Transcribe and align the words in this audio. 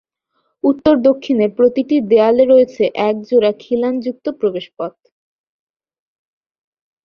উত্তর 0.63 0.95
দক্ষিণের 1.07 1.49
প্রতিটি 1.57 1.95
দেয়ালে 2.11 2.43
রয়েছে 2.45 2.83
এক 3.09 3.15
জোড়া 3.27 3.51
খিলানযুক্ত 3.61 4.25
প্রবেশপথ। 4.39 4.93